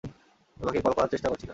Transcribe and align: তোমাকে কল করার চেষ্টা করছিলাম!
তোমাকে 0.57 0.79
কল 0.81 0.93
করার 0.93 1.11
চেষ্টা 1.13 1.27
করছিলাম! 1.29 1.49